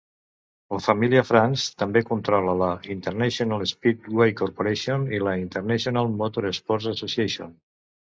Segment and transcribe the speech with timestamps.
[0.75, 7.53] La família France també controla la International Speedway Corporation i la International Motor Sports Association.